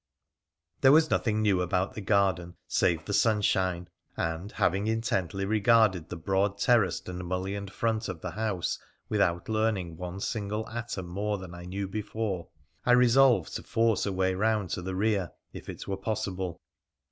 [0.79, 6.09] There was nothing new about the garden save the sun shine, and, having intently regarded
[6.09, 8.79] the broad terraced and mullioned front of the house
[9.09, 12.47] without learning one single atom more than I knew before,
[12.83, 16.59] I resolved to force a way round to the rear if it were possible.